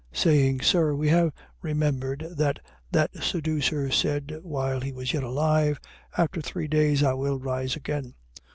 Saying: 0.13 0.61
Sir, 0.61 0.95
we 0.95 1.09
have 1.09 1.31
remembered, 1.61 2.25
that 2.35 2.59
that 2.91 3.11
seducer 3.21 3.91
said, 3.91 4.39
while 4.41 4.81
he 4.81 4.91
was 4.91 5.13
yet 5.13 5.21
alive: 5.21 5.79
After 6.17 6.41
three 6.41 6.67
days 6.67 7.03
I 7.03 7.13
will 7.13 7.37
rise 7.39 7.75
again. 7.75 8.15